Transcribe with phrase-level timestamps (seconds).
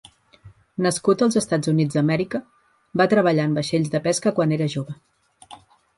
[0.85, 2.41] Nascut als EUA,
[3.03, 4.99] va treballar en vaixells de pesca quan era jove.